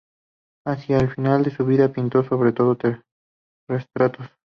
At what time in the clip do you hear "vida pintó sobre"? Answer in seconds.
1.63-2.53